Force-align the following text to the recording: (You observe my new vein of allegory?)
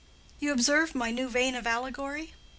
(You 0.39 0.51
observe 0.51 0.95
my 0.95 1.11
new 1.11 1.29
vein 1.29 1.53
of 1.53 1.67
allegory?) 1.67 2.33